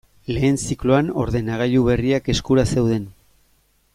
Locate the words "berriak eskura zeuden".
1.91-3.09